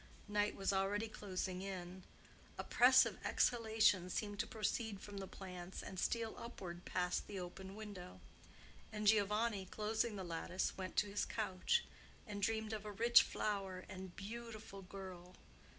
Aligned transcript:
Night 0.27 0.55
was 0.55 0.73
already 0.73 1.07
closing 1.07 1.61
in; 1.61 2.01
oppressive 2.57 3.19
exhalations 3.23 4.15
seemed 4.15 4.39
to 4.39 4.47
proceed 4.47 4.99
from 4.99 5.19
the 5.19 5.27
plants 5.27 5.83
and 5.83 5.99
steal 5.99 6.33
upward 6.39 6.85
past 6.85 7.27
the 7.27 7.39
open 7.39 7.75
window; 7.75 8.19
and 8.91 9.05
Giovanni, 9.05 9.67
closing 9.67 10.15
the 10.15 10.23
lattice, 10.23 10.75
went 10.75 10.95
to 10.95 11.07
his 11.07 11.23
couch 11.23 11.85
and 12.25 12.41
dreamed 12.41 12.73
of 12.73 12.83
a 12.83 12.91
rich 12.91 13.21
flower 13.21 13.85
and 13.87 14.15
beautiful 14.15 14.81
girl. 14.81 15.35